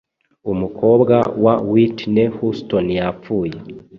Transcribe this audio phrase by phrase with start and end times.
[0.51, 3.55] Umukobwa wa Whitney Houston yapfuye